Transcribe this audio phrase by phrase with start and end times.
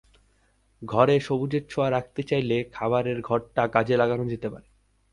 [0.81, 4.67] ঘরে সবুজের ছোঁয়া রাখতে চাইলে খাবারের ঘরটা কাজে লাগানো যেতে পারে।